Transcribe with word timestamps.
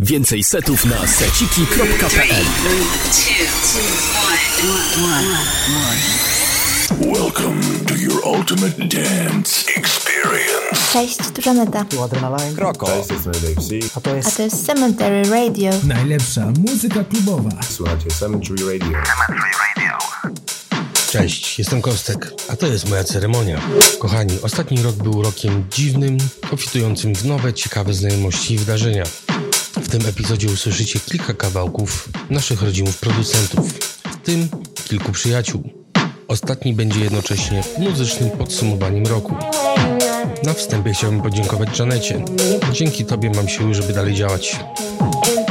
Więcej 0.00 0.44
setów 0.44 0.84
na 0.84 1.06
seciki.pl 1.06 2.44
Welcome 7.00 7.62
to 7.88 7.94
your 7.94 8.26
ultimate 8.26 8.78
dance 8.78 9.72
experience. 9.76 10.92
Cześć, 10.92 11.16
tu 11.34 11.42
Żaneta, 11.42 11.84
Tu 11.84 12.02
Adrenaline. 12.02 12.54
Kroko. 12.54 12.86
Cześć, 12.86 13.08
to 13.08 13.72
jest. 13.74 13.96
A 13.96 14.00
to 14.00 14.10
a 14.10 14.14
jest 14.14 14.36
to 14.36 14.42
jest 14.42 14.66
Cemetery 14.66 15.22
Radio. 15.30 15.70
Najlepsza 15.84 16.52
muzyka 16.66 17.04
klubowa. 17.04 17.50
Słuchajcie 17.70 18.10
Cemetery 18.10 18.56
Radio. 18.66 18.98
Cześć, 21.10 21.58
jestem 21.58 21.82
Kostek, 21.82 22.32
a 22.48 22.56
to 22.56 22.66
jest 22.66 22.90
moja 22.90 23.04
ceremonia. 23.04 23.60
Kochani, 23.98 24.38
ostatni 24.42 24.82
rok 24.82 24.94
był 24.94 25.22
rokiem 25.22 25.64
dziwnym, 25.70 26.18
obfitującym 26.50 27.14
w 27.14 27.24
nowe, 27.24 27.52
ciekawe 27.52 27.94
znajomości 27.94 28.54
i 28.54 28.58
wydarzenia. 28.58 29.04
W 29.76 29.88
tym 29.88 30.06
epizodzie 30.06 30.48
usłyszycie 30.48 31.00
kilka 31.00 31.34
kawałków 31.34 32.08
naszych 32.30 32.62
rodzimów 32.62 32.98
producentów, 32.98 33.72
w 34.04 34.16
tym 34.16 34.48
kilku 34.88 35.12
przyjaciół. 35.12 35.62
Ostatni 36.28 36.74
będzie 36.74 37.00
jednocześnie 37.00 37.62
muzycznym 37.78 38.30
podsumowaniem 38.30 39.06
roku. 39.06 39.34
Na 40.44 40.52
wstępie 40.54 40.92
chciałbym 40.92 41.22
podziękować 41.22 41.78
Janecie. 41.78 42.24
Dzięki 42.72 43.04
Tobie 43.04 43.30
mam 43.30 43.48
siły, 43.48 43.74
żeby 43.74 43.92
dalej 43.92 44.14
działać. 44.14 44.56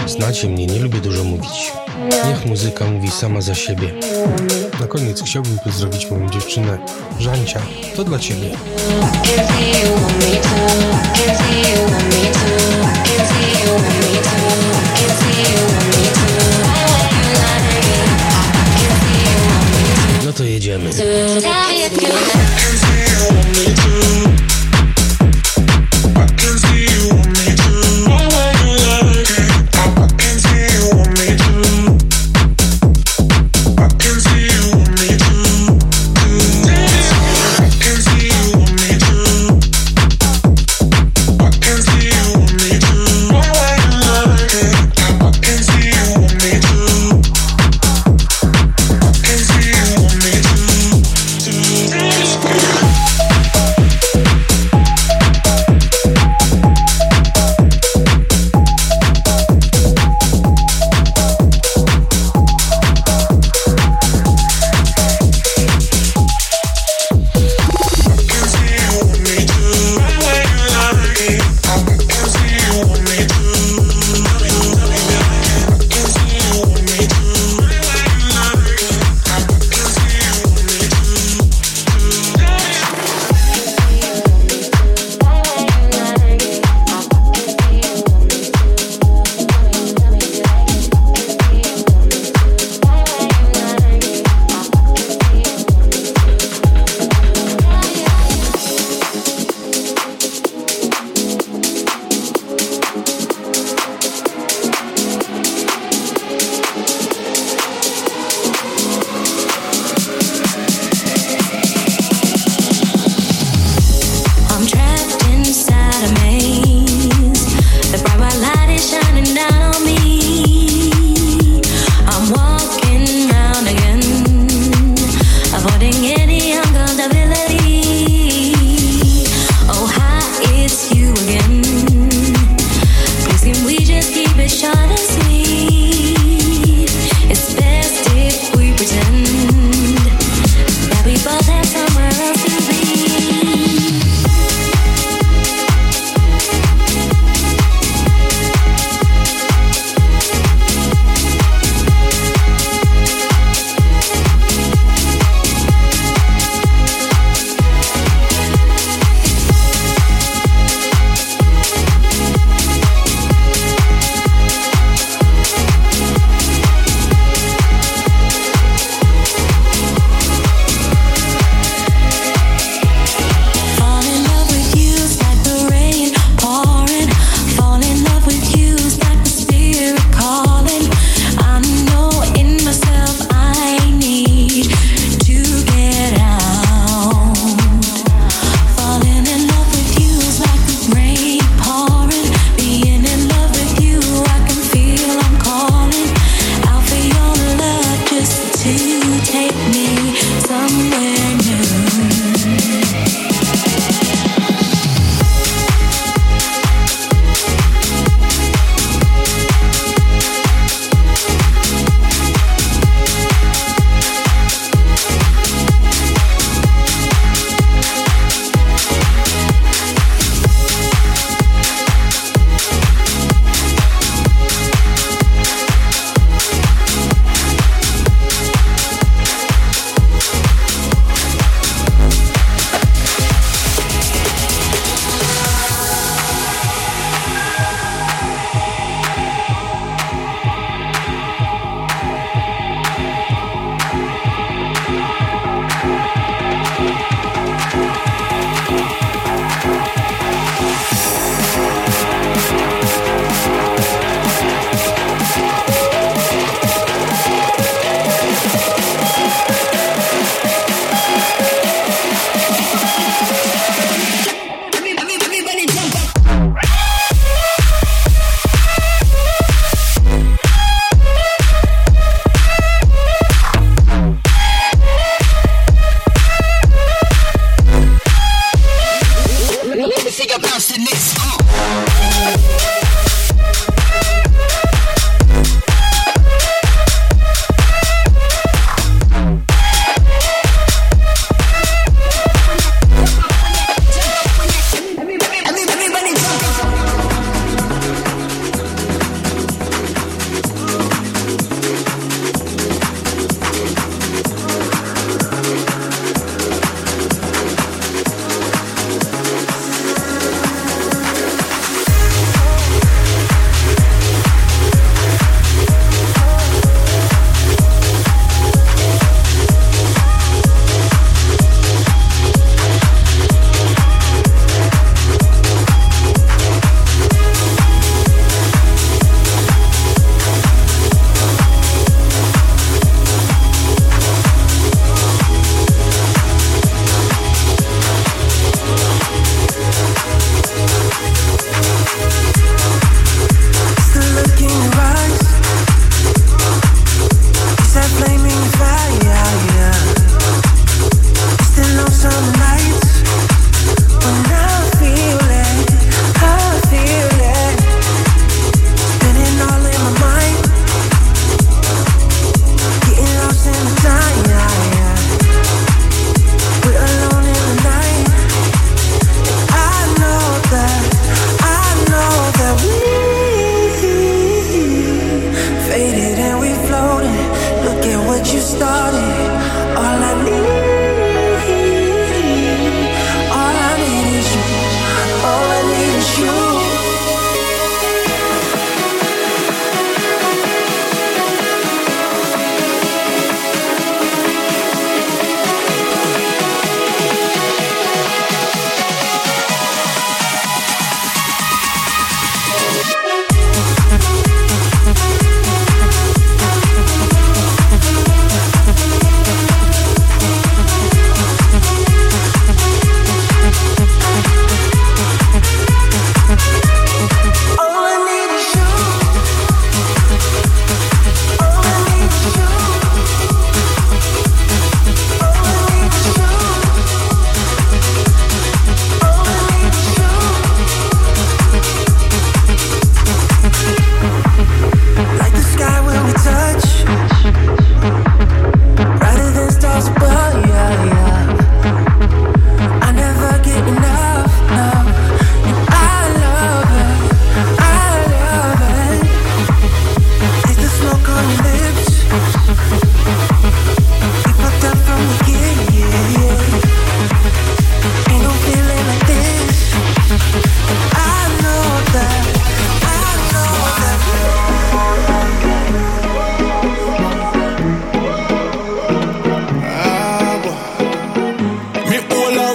Znacie 0.08 0.48
mnie, 0.50 0.68
nie 0.68 0.80
lubię 0.80 1.02
dużo 1.02 1.24
mówić. 1.24 1.72
Niech 2.28 2.46
muzyka 2.46 2.86
mówi 2.86 3.12
sama 3.12 3.42
za 3.42 3.56
siebie. 3.56 3.94
Na 4.80 4.88
koniec 4.88 5.24
chciałbym 5.24 5.60
pozdrowić 5.60 6.12
moją 6.12 6.30
dziewczynę, 6.30 6.78
Żancia. 7.20 7.62
To 7.96 8.04
dla 8.04 8.20
Ciebie. 8.20 8.50
Jedziemy. 20.62 20.90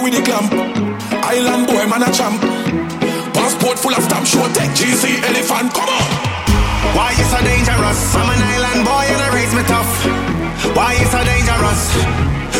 with 0.07 0.15
the 0.15 0.23
clamp. 0.23 0.51
Island 1.27 1.67
boy, 1.67 1.83
man 1.91 2.03
a 2.03 2.09
champ. 2.15 2.39
Passport 3.35 3.77
full 3.79 3.95
of 3.95 4.03
stamp, 4.03 4.25
show 4.25 4.47
tech, 4.55 4.71
GC, 4.71 5.19
elephant, 5.27 5.73
come 5.75 5.89
on. 5.89 6.07
Why 6.95 7.11
you 7.11 7.25
so 7.27 7.39
dangerous? 7.43 7.99
I'm 8.15 8.29
an 8.31 8.41
island 8.55 8.81
boy 8.87 9.05
and 9.11 9.21
I 9.21 9.29
raise 9.35 9.53
me 9.53 9.63
tough. 9.67 9.91
Why 10.75 10.95
you 10.95 11.07
so 11.11 11.19
dangerous? 11.27 11.81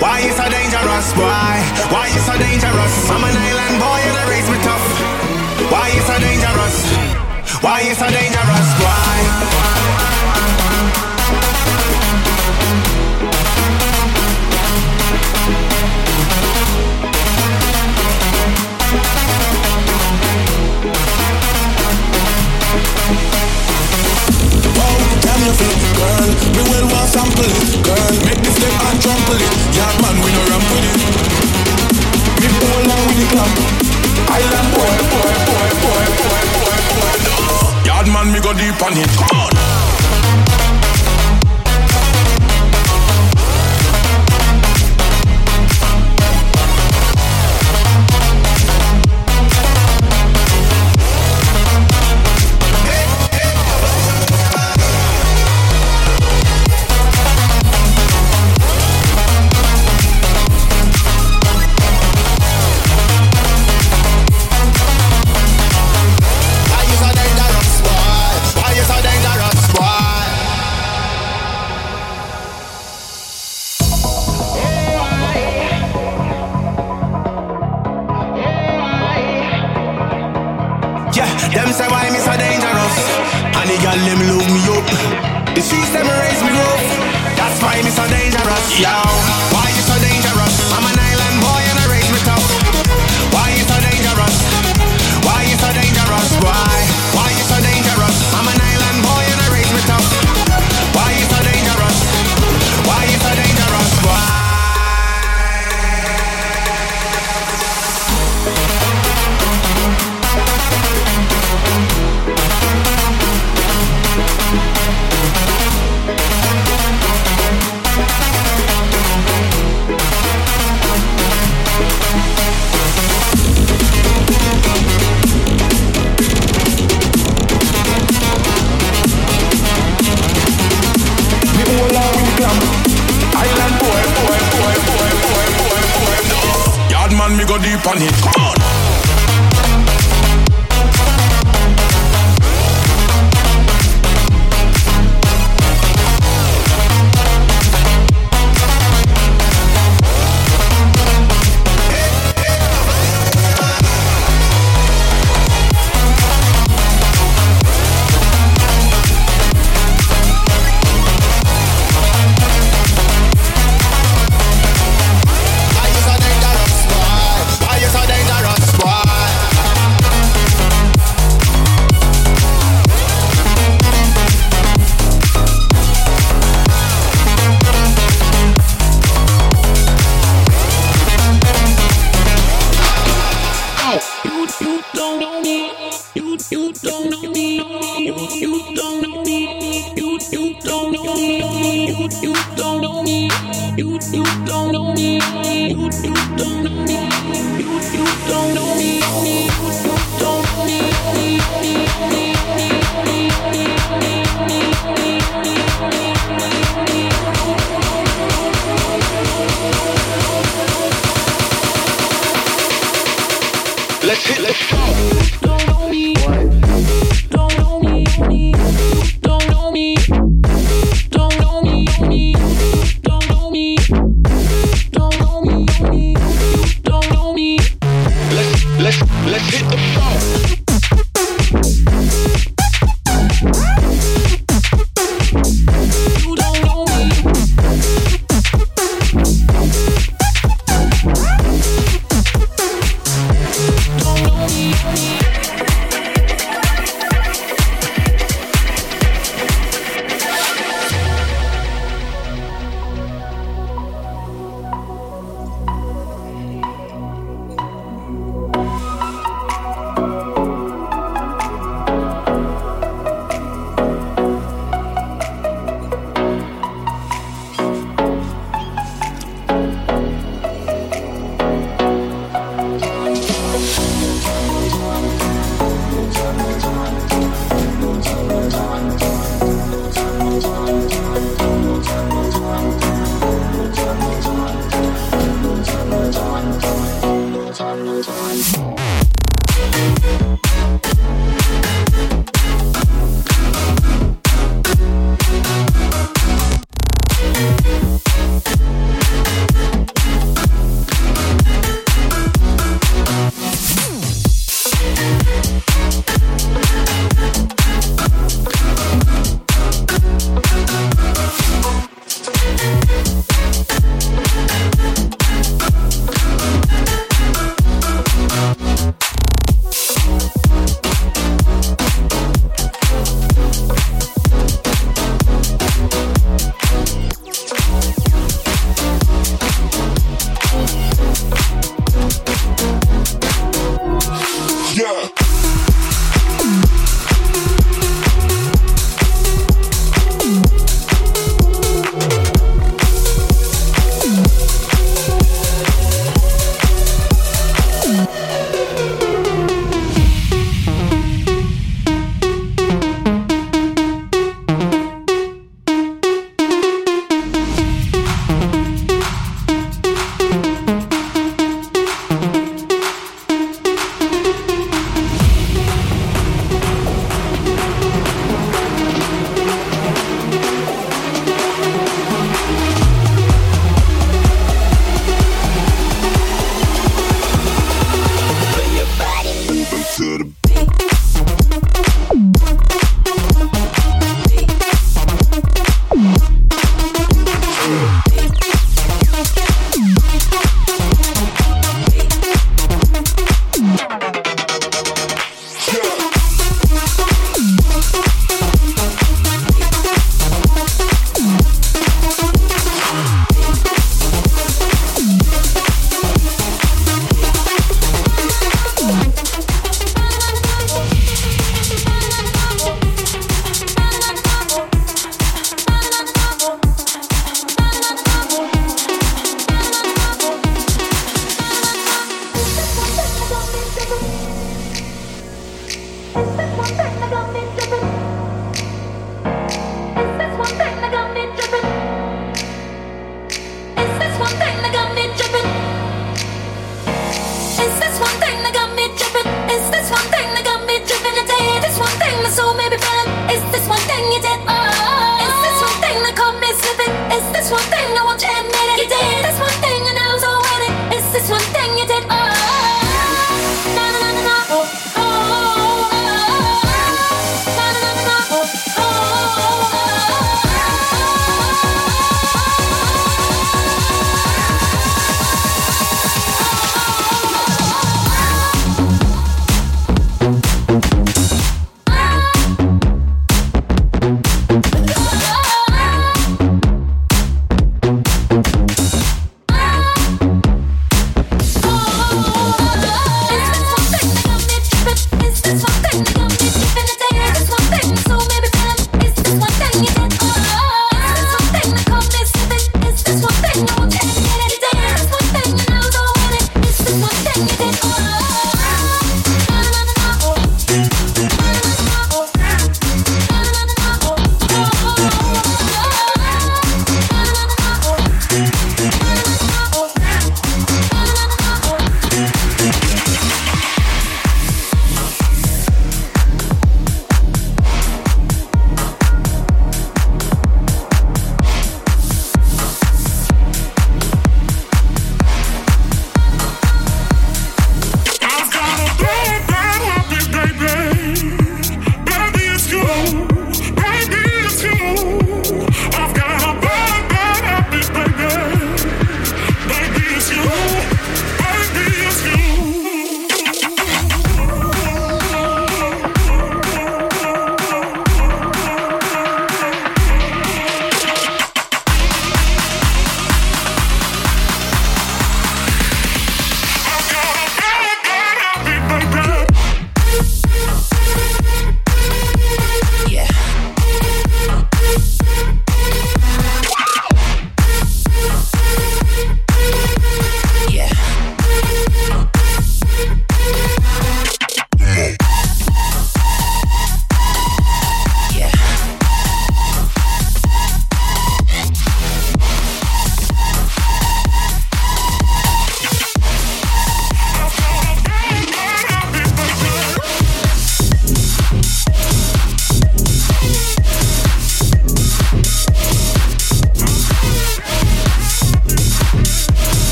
Why 0.00 0.20
you 0.20 0.32
so 0.36 0.46
dangerous, 0.52 1.06
Why? 1.16 1.56
Why 1.92 2.06
you 2.12 2.20
so 2.28 2.34
dangerous? 2.36 2.94
I'm 3.08 3.24
an 3.24 3.36
island 3.48 3.76
boy 3.80 4.00
and 4.04 4.16
I 4.20 4.24
raise 4.28 4.48
me 4.52 4.58
tough. 4.60 4.86
Why 5.72 5.86
you 5.96 6.02
so 6.04 6.16
dangerous? 6.20 6.76
Why 7.64 7.80
you 7.88 7.94
so 7.94 8.08
dangerous, 8.08 8.68
Why? 8.84 9.80
Girl 25.50 26.30
Me 26.54 26.62
well 26.70 26.86
want 26.94 27.10
Girl, 27.82 28.14
make 28.22 28.38
this 28.38 28.54
step 28.54 28.70
and 28.70 28.98
trample 29.02 29.34
it 29.34 29.54
Yeah 29.74 29.90
man, 29.98 30.16
we 30.22 30.30
no 30.30 30.42
it 30.86 31.00
Me 32.38 32.46
pull 32.54 32.74
along 32.86 33.06
with 33.18 33.18
the 33.18 33.46
Island 34.30 34.68
boy, 34.70 34.98
boy, 35.10 35.34
boy, 35.50 35.70
boy, 35.82 36.06
boy, 36.22 36.42
boy, 36.54 36.80
boy 36.94 37.16
no. 37.26 37.36
Yard 37.82 38.06
man, 38.06 38.30
me 38.30 38.38
go 38.38 38.52
deep 38.54 38.78
on 38.82 38.94
it 38.94 39.10
Come 39.18 39.40
on 39.40 39.79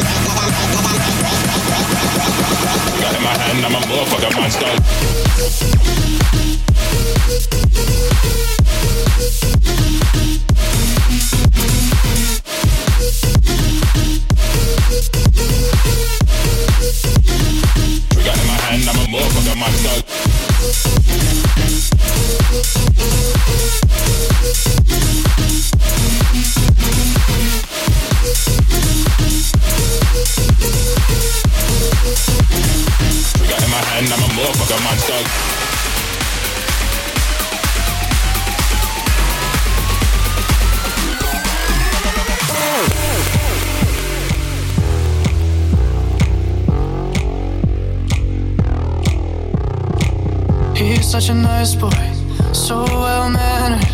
We 0.00 0.06
Got 3.02 3.14
in 3.16 3.22
my 3.22 3.34
hand, 3.36 3.64
I'm 3.66 3.74
a 3.74 3.80
motherfucker 3.84 4.32
monster. 4.36 4.70
motherfucker, 19.10 19.56
my 19.56 19.70
thug. 19.82 20.04
He's 34.82 35.06
dog. 35.08 35.26
such 51.02 51.28
a 51.28 51.34
nice 51.34 51.74
boy, 51.74 51.90
so 52.52 52.84
well 52.84 53.28
mannered. 53.28 53.84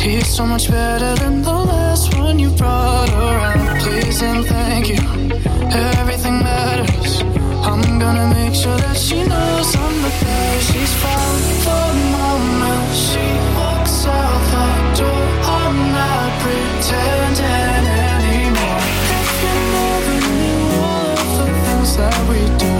He's 0.00 0.28
so 0.28 0.46
much 0.46 0.70
better 0.70 1.16
than 1.16 1.42
the 1.42 1.52
last 1.52 2.16
one 2.16 2.38
you 2.38 2.50
brought 2.50 3.10
around. 3.10 3.80
Please 3.80 4.22
and 4.22 4.46
thank 4.46 4.88
you, 4.88 4.98
everything 5.72 6.38
matters. 6.38 7.23
I'm 7.74 7.98
gonna 7.98 8.28
make 8.28 8.54
sure 8.54 8.76
that 8.76 8.96
she 8.96 9.24
knows 9.24 9.74
I'm 9.74 9.96
the 10.02 10.08
best. 10.22 10.72
she's 10.72 10.94
found 11.02 11.40
for 11.64 11.86
the 11.96 12.06
moment 12.16 12.94
she 12.94 13.24
walks 13.58 14.06
out 14.06 14.40
the 14.52 15.00
door. 15.00 15.26
I'm 15.58 15.76
not 15.90 16.30
pretending 16.44 17.86
anymore. 18.14 18.82
If 19.18 19.30
you 19.42 19.54
never 19.74 20.16
knew 20.38 20.62
all 20.86 21.18
of 21.18 21.28
the 21.36 21.46
things 21.66 21.96
that 21.96 22.18
we 22.28 22.58
do. 22.58 22.73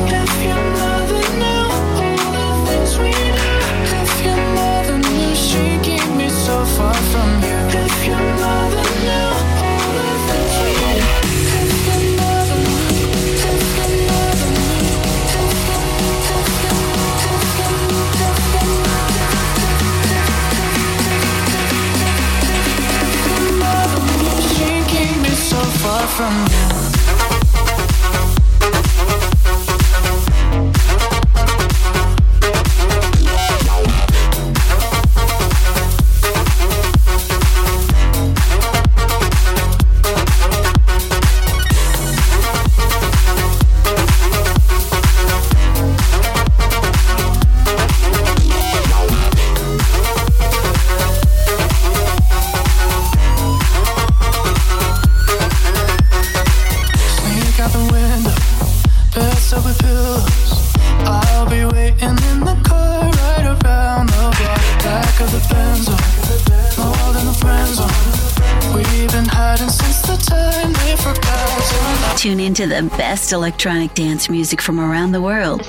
from 26.16 26.46
you. 26.46 26.83
Tune 72.24 72.40
into 72.40 72.66
the 72.66 72.90
best 72.96 73.32
electronic 73.32 73.92
dance 73.92 74.30
music 74.30 74.62
from 74.62 74.80
around 74.80 75.12
the 75.12 75.20
world. 75.20 75.60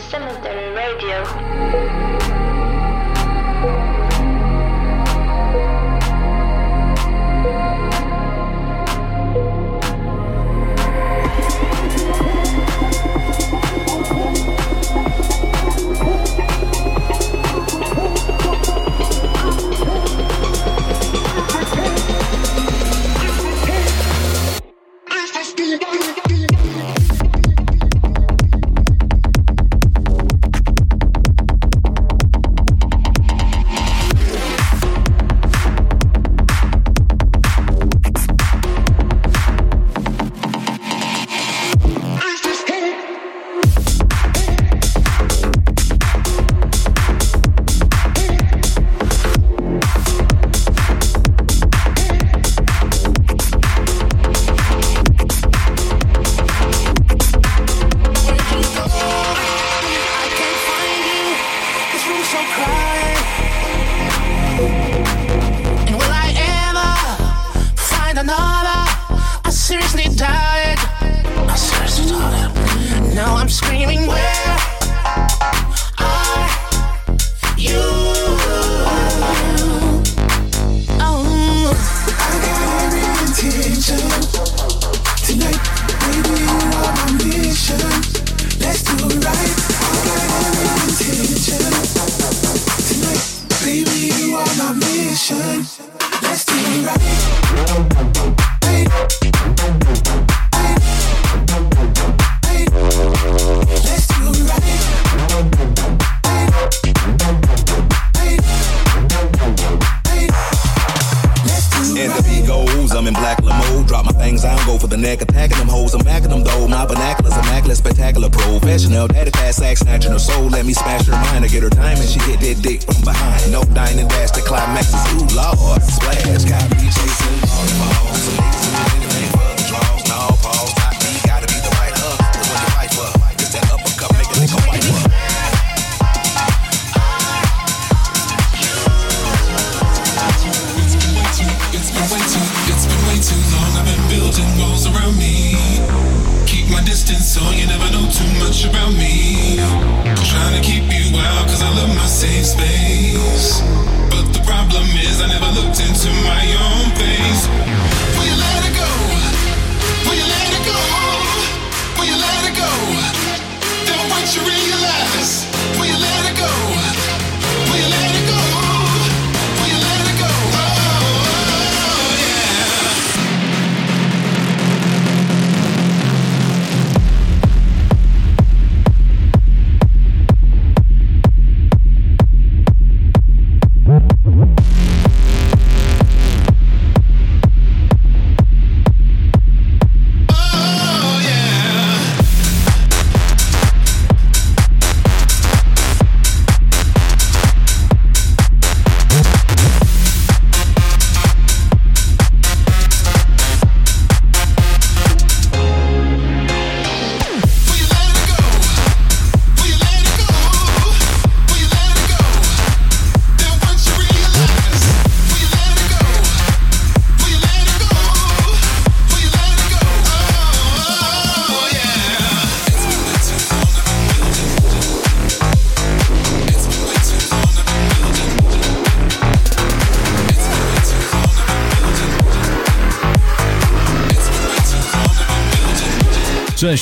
For 114.80 114.88
the 114.88 114.98
neck, 114.98 115.22
attacking 115.22 115.58
them 115.58 115.68
hoes. 115.70 115.94
I'm 115.94 116.04
backing 116.04 116.30
them 116.30 116.44
though. 116.44 116.68
My 116.68 116.86
binoculars, 116.86 117.34
immaculate, 117.38 117.78
spectacular, 117.78 118.30
professional. 118.30 119.08
Daddy 119.08 119.32
fast 119.32 119.62
act, 119.62 119.80
snatching 119.80 120.12
her 120.12 120.20
soul. 120.20 120.50
Let 120.50 120.66
me 120.66 120.74
smash 120.74 121.06
her 121.08 121.14
mind. 121.14 121.46
I 121.46 121.48
get 121.48 121.64
her 121.64 121.70
time 121.70 121.98
and 121.98 122.08
she 122.08 122.20
hit 122.20 122.40
that 122.42 122.62
dick 122.62 122.82
from 122.84 123.02
behind. 123.04 123.52
No 123.52 123.64
dining 123.64 124.08
dash, 124.08 124.32
the 124.32 124.42
climax 124.42 124.94
is 124.94 125.04
too 125.10 125.36
large. 125.36 125.82
Splash, 125.82 126.46
got 126.46 126.70
me 126.72 126.86
chasing. 126.86 128.05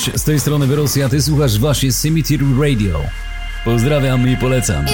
Cześć, 0.04 0.18
z 0.18 0.24
tej 0.24 0.40
strony 0.40 0.66
Wyrosy, 0.66 1.04
a 1.04 1.08
ty 1.08 1.22
słuchasz 1.22 1.58
właśnie 1.58 1.92
Cemetery 1.92 2.44
Radio. 2.60 3.00
Pozdrawiam 3.64 4.28
i 4.28 4.36
polecam. 4.36 4.84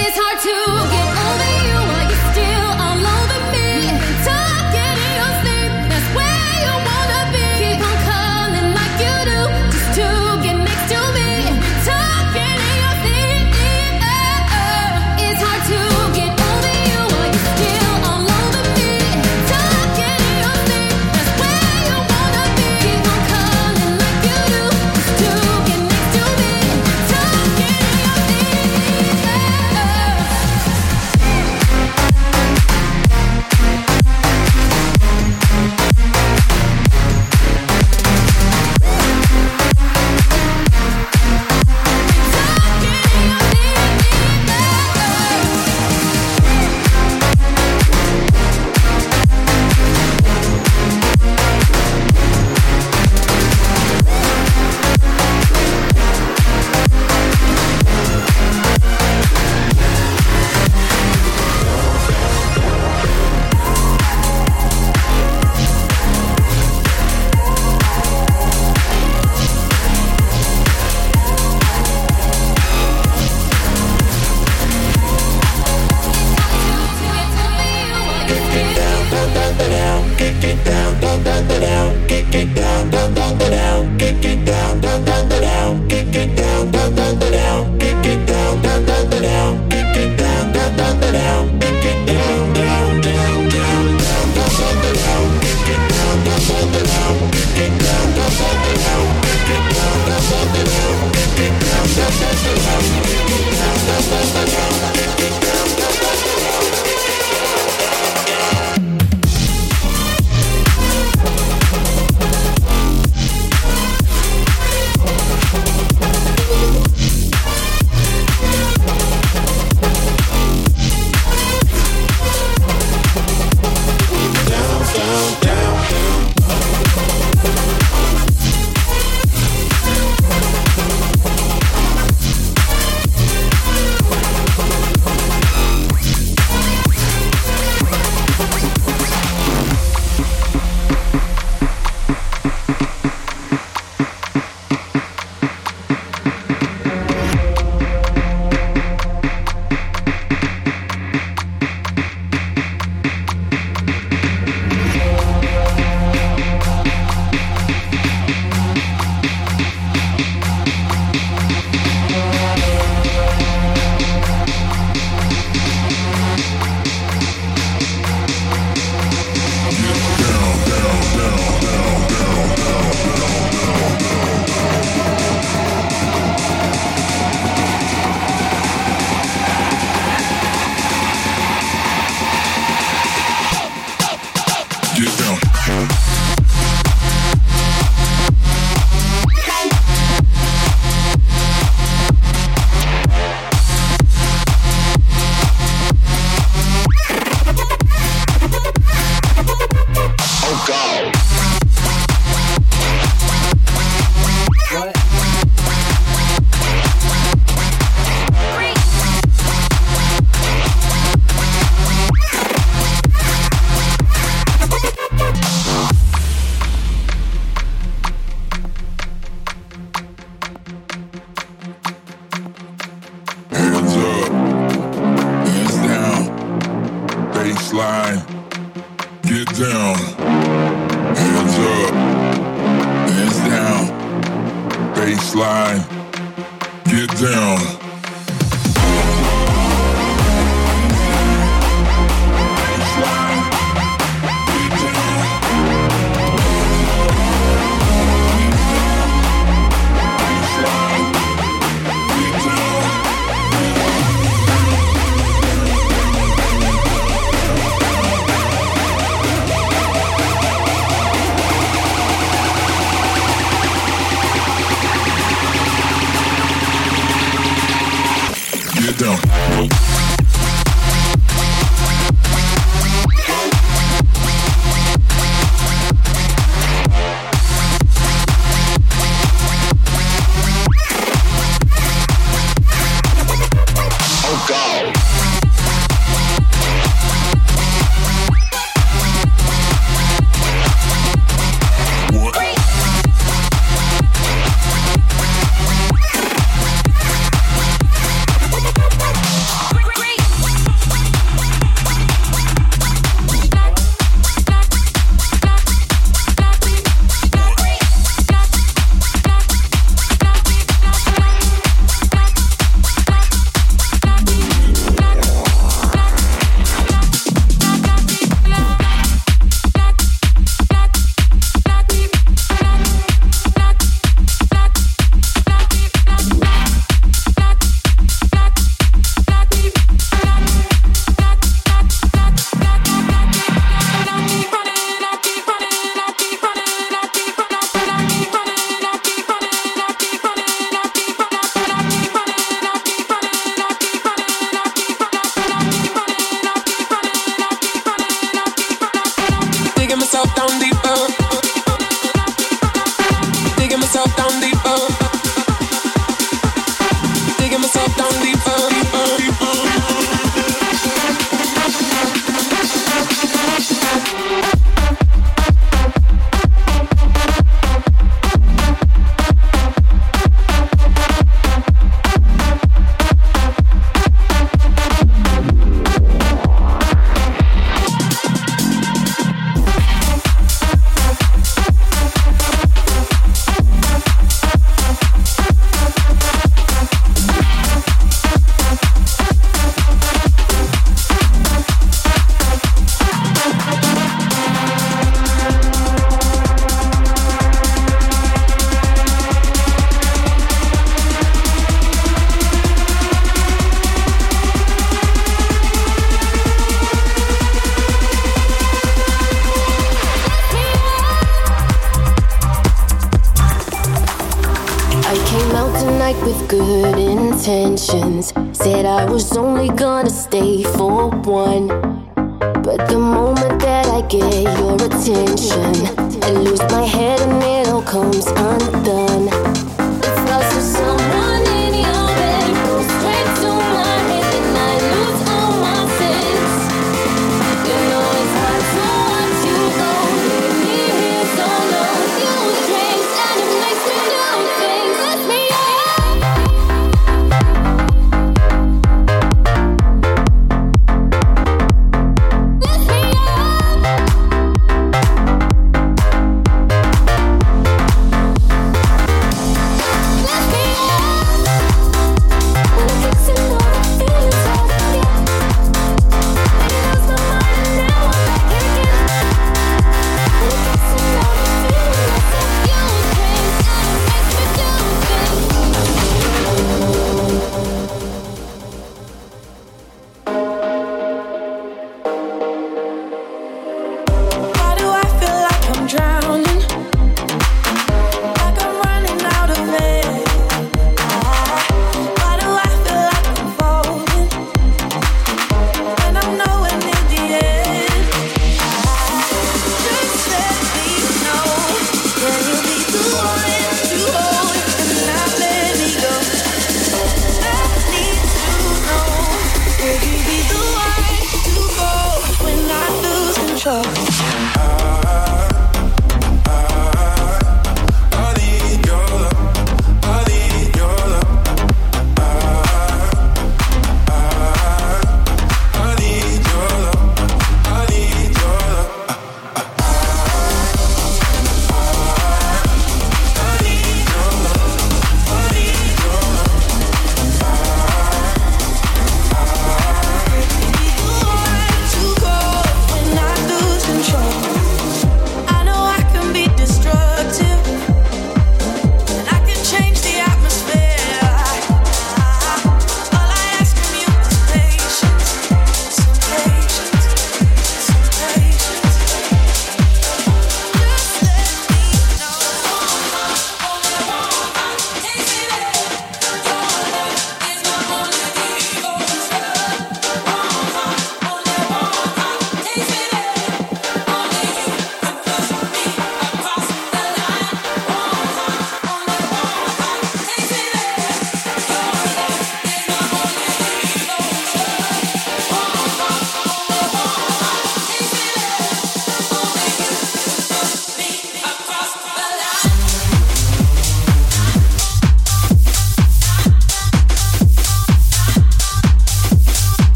Control? 513.63 514.30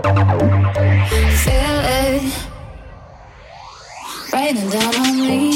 Feel 0.00 0.14
it 1.54 2.48
raining 4.32 4.70
down 4.70 4.94
on 4.94 5.16
me. 5.16 5.47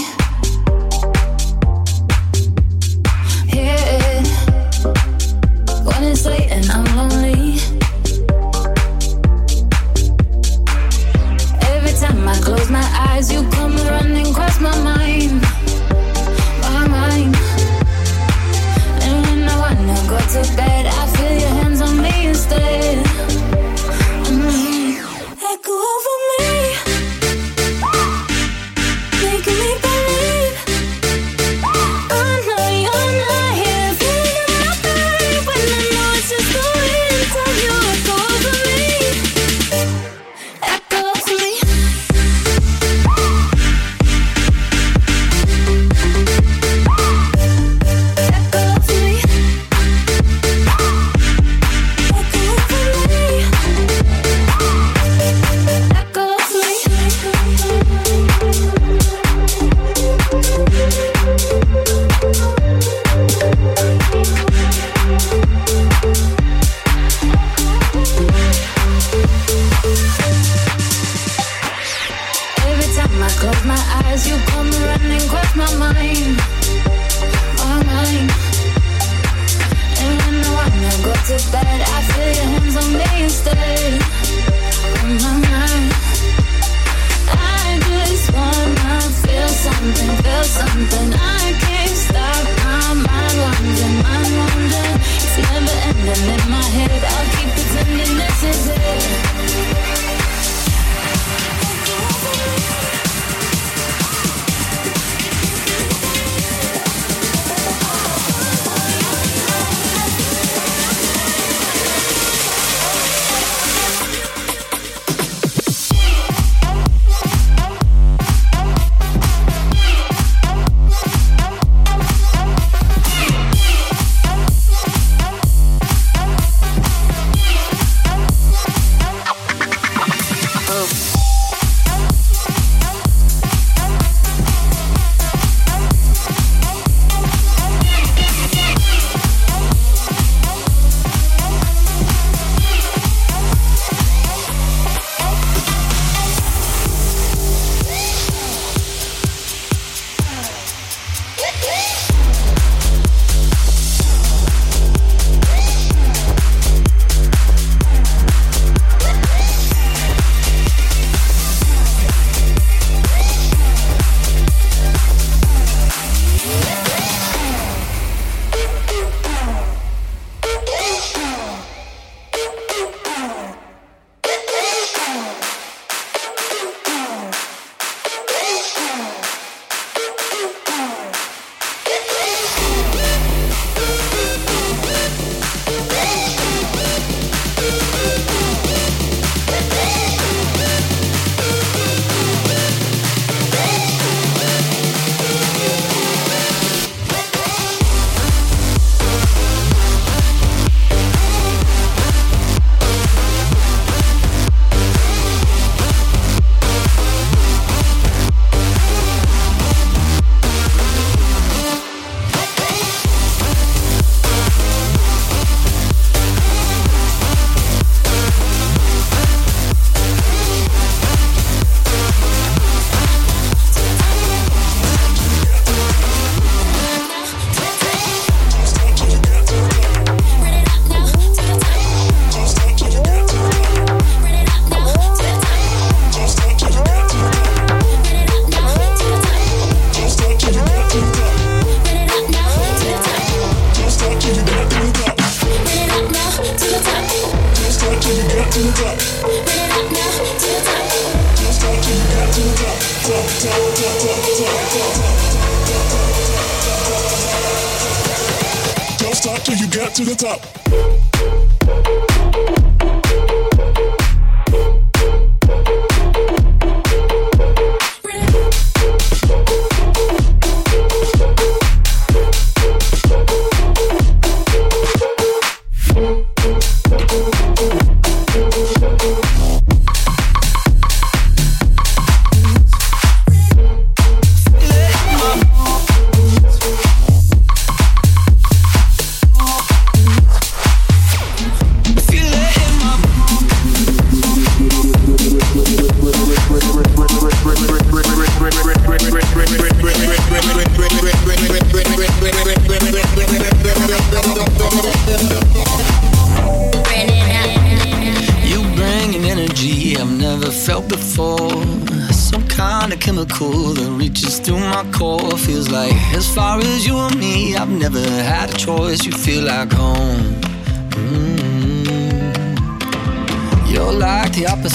To 259.91 260.05
the 260.05 260.14
top. 260.14 261.12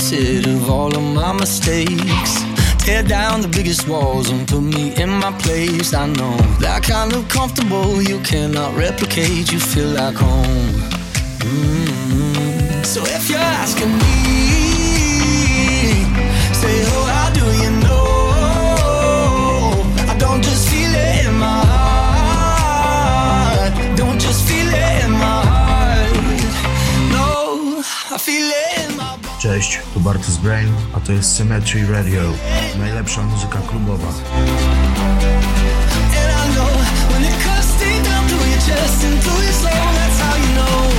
Opposite 0.08 0.47
of 0.47 0.70
all 0.70 0.95
of 0.95 1.03
my 1.03 1.34
mistakes. 1.34 2.45
Tear 2.86 3.03
down 3.03 3.41
the 3.41 3.49
biggest 3.49 3.88
walls 3.89 4.30
and 4.30 4.47
put 4.47 4.62
me 4.62 4.95
in 4.95 5.10
my 5.10 5.34
place. 5.39 5.93
I 5.93 6.08
know 6.08 6.38
that 6.62 6.84
kind 6.84 7.12
of 7.14 7.28
comfortable 7.28 8.01
you 8.01 8.20
cannot 8.22 8.74
replicate. 8.78 9.51
You 9.51 9.60
feel 9.60 9.89
like 9.89 10.16
home. 10.16 10.80
Mm. 11.43 12.86
So 12.86 13.01
if 13.03 13.30
you're 13.30 13.39
asking 13.39 13.91
me, 13.91 14.05
say, 16.53 16.84
oh, 16.93 17.05
how 17.14 17.30
do 17.39 17.45
you 17.64 17.72
know? 17.84 18.08
I 20.10 20.16
don't 20.18 20.41
just 20.41 20.70
feel 20.70 20.93
it 20.95 21.26
in 21.26 21.34
my 21.34 21.66
heart. 22.62 23.74
Don't 23.97 24.20
just 24.22 24.47
feel 24.47 24.70
it 24.70 25.03
in 25.03 25.12
my 25.12 25.41
heart. 25.51 26.14
No, 27.12 27.84
I 28.16 28.18
feel 28.18 28.49
it 28.49 28.89
in 28.89 28.95
my 28.95 29.18
Cześć, 29.39 29.78
tu 29.78 29.87
Bartus 30.08 30.38
Brain, 30.38 30.74
a 30.93 30.99
to 30.99 31.12
jest 31.12 31.36
Symmetry 31.36 31.86
Radio, 31.86 32.22
najlepsza 32.80 33.22
muzyka 33.24 33.60
klubowa. 33.60 34.08
And 34.08 34.16
I 36.32 36.55
know 36.55 36.70
when 37.12 37.24
it 37.24 37.36
cuts 37.43 37.80
deep 37.80 38.03
down 38.03 38.28
through 38.28 38.49
your 38.49 38.62
chest 38.62 39.03
and 39.03 39.24
through 39.24 39.43
your 39.43 39.53
soul, 39.53 39.93
that's 39.95 40.20
how 40.20 40.36
you 40.38 40.55
know. 40.55 40.97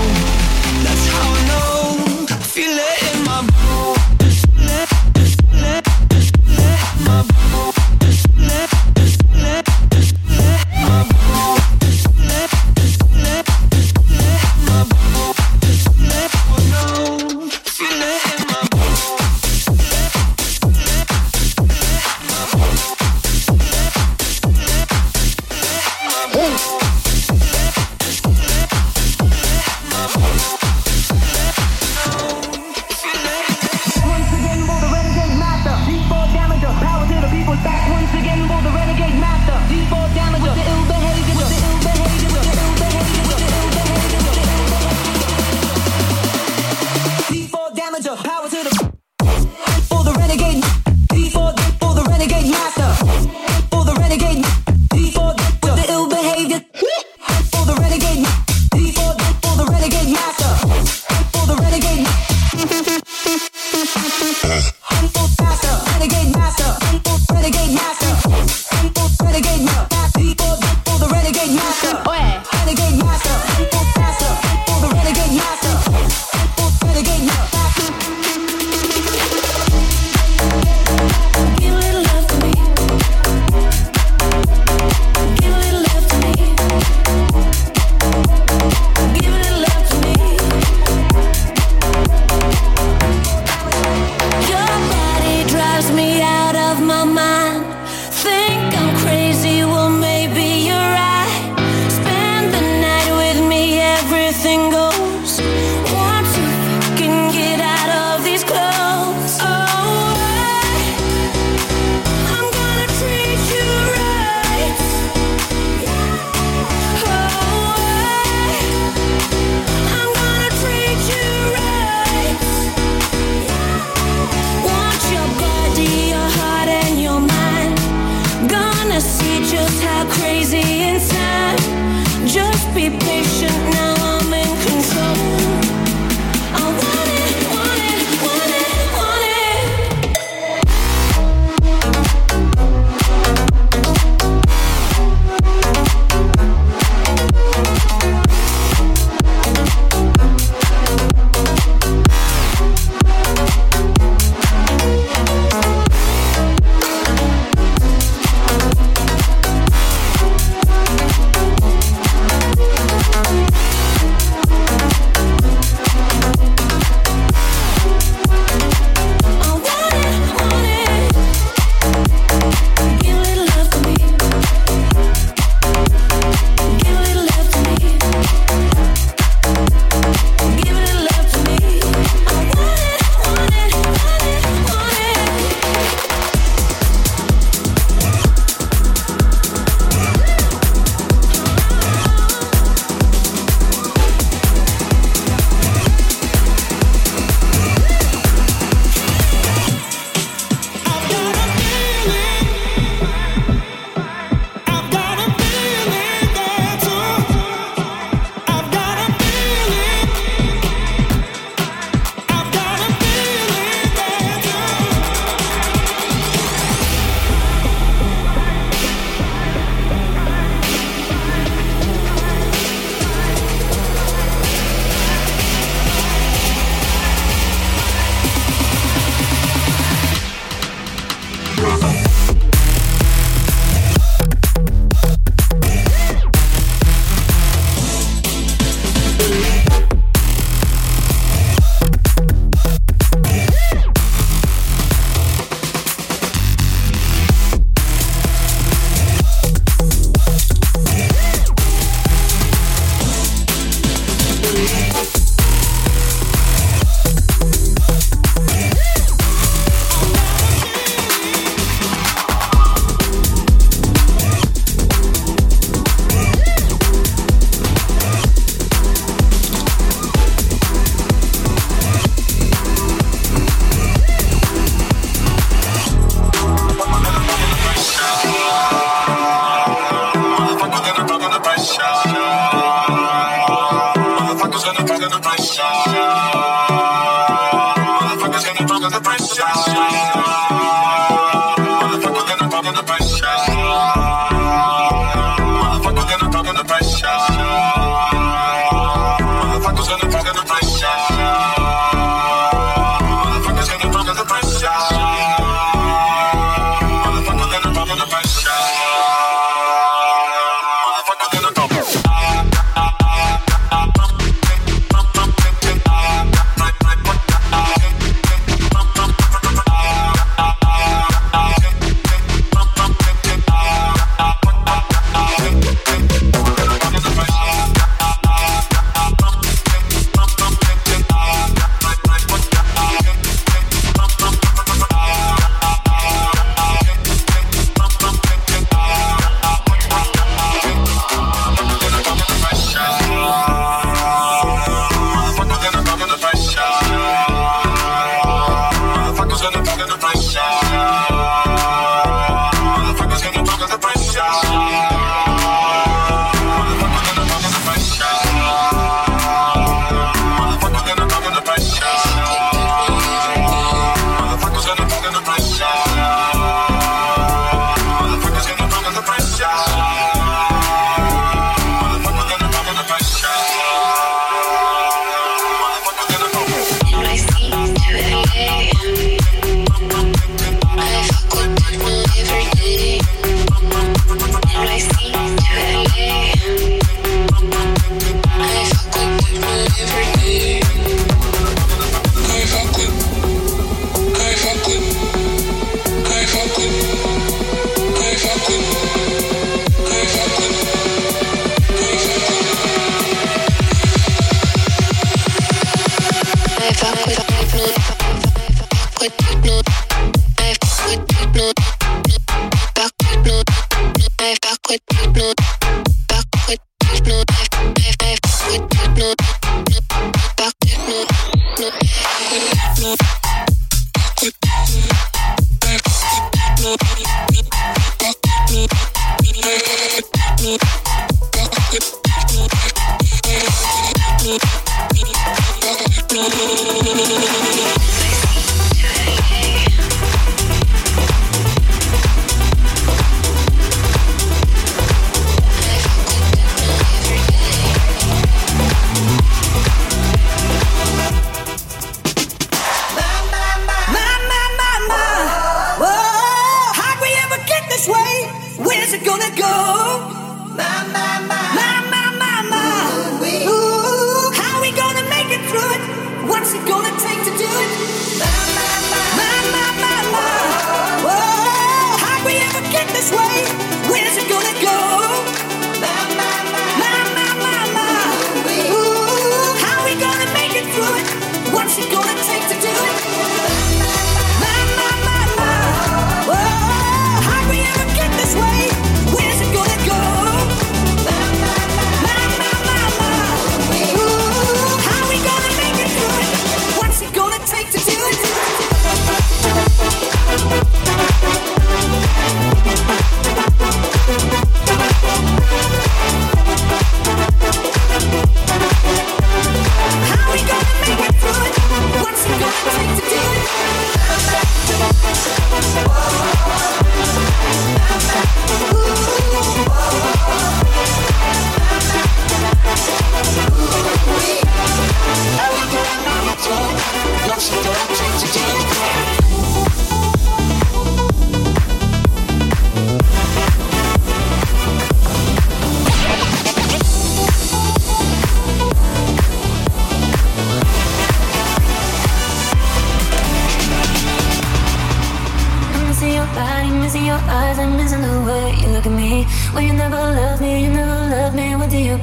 shot. 289.38 290.07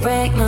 Break 0.06 0.36
my 0.36 0.45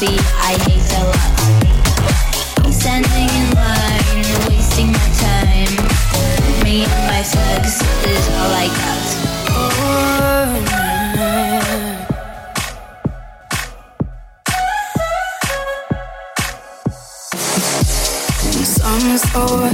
I 0.00 0.54
hate 0.62 0.92
a 0.94 1.02
lot. 1.10 2.72
Standing 2.72 3.30
in 3.34 3.50
line, 3.50 4.22
wasting 4.46 4.92
my 4.92 5.08
time. 5.18 5.74
Me 6.62 6.84
and 6.84 7.02
my 7.08 7.18
is 7.18 8.26
all 8.38 8.52
I 8.54 8.68
got. 8.78 9.06
Summer's 18.64 19.24
over 19.34 19.72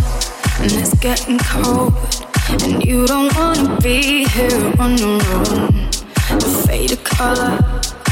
and 0.63 0.73
it's 0.73 0.95
getting 1.01 1.39
cold, 1.39 1.93
and 2.49 2.83
you 2.83 3.07
don't 3.07 3.37
wanna 3.37 3.79
be 3.83 4.25
here 4.29 4.73
on 4.79 4.97
your 4.97 5.21
own. 5.35 5.91
Color 7.05 7.59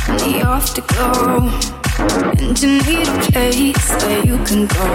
and 0.09 0.21
the 0.21 0.43
afterglow, 0.47 1.82
and 2.13 2.61
you 2.61 2.69
need 2.83 3.09
a 3.09 3.19
place 3.31 3.91
where 4.05 4.25
you 4.25 4.37
can 4.45 4.67
go, 4.67 4.87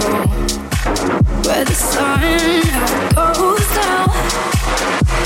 where 1.44 1.64
the 1.64 1.74
sun 1.74 2.20
never 2.20 3.08
goes 3.34 3.66
down. 3.74 4.08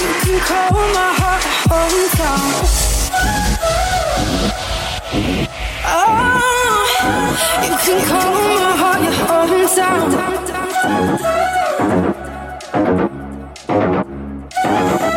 You 0.01 0.12
can 0.22 0.38
call 0.40 0.72
my 0.97 1.11
heart 1.20 1.43
hometown. 1.68 2.53
Oh, 5.84 6.01
you 7.66 7.74
can 7.84 7.99
call 8.09 8.34
my 8.59 8.72
heart 8.80 9.01
your 9.03 9.16
hometown. 9.28 10.05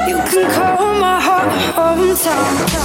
You 0.10 0.18
can 0.30 0.46
call 0.52 0.84
my 1.00 1.16
heart 1.22 1.50
hometown. 1.76 2.76